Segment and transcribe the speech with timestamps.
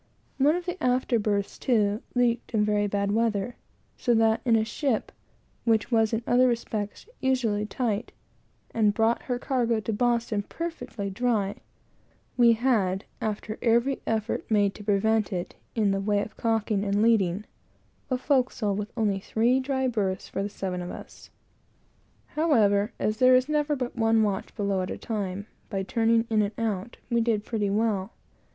[0.39, 3.55] One of the after berths, too, leaked in very bad weather;
[3.97, 5.11] so that in a ship
[5.63, 8.03] which was in other respects as tight as a bottle,
[8.73, 11.57] and brought her cargo to Boston perfectly dry,
[12.35, 17.03] we had, after every effort made to prevent it, in the way of caulking and
[17.03, 17.45] leading,
[18.09, 21.29] a forecastle with only three dry berths for seven of us.
[22.29, 26.41] However, as there is never but one watch below at a time, by 'turning in
[26.41, 28.13] and out,' we did pretty well.